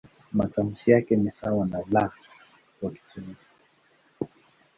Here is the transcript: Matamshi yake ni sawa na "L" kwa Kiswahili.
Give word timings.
Matamshi 0.33 0.91
yake 0.91 1.15
ni 1.15 1.31
sawa 1.31 1.65
na 1.65 1.79
"L" 1.79 2.09
kwa 2.79 2.91
Kiswahili. 2.91 3.35